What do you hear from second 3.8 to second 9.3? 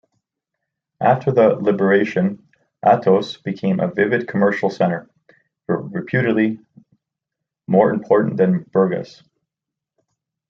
vivid commercial center, reputedly more important than Burgas.